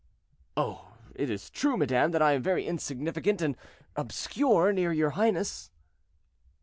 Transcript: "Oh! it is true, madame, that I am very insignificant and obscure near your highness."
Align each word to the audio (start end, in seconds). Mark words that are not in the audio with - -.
"Oh! 0.57 0.93
it 1.13 1.29
is 1.29 1.51
true, 1.51 1.77
madame, 1.77 2.09
that 2.09 2.23
I 2.23 2.31
am 2.31 2.41
very 2.41 2.65
insignificant 2.65 3.39
and 3.39 3.55
obscure 3.95 4.73
near 4.73 4.91
your 4.91 5.11
highness." 5.11 5.69